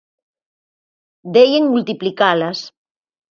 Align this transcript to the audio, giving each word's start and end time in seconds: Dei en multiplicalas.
Dei 1.35 1.51
en 1.59 1.65
multiplicalas. 1.75 2.59